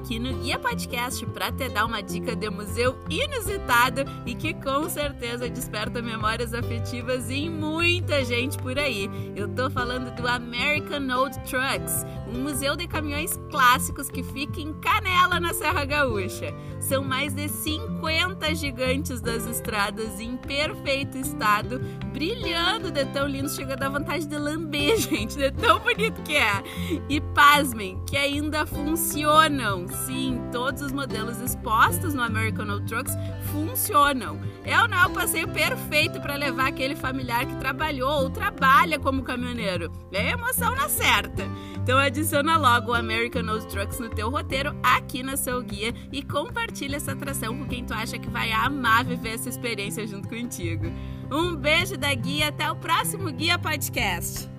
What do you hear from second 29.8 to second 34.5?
Sim, todos os modelos expostos no American Old Trucks funcionam.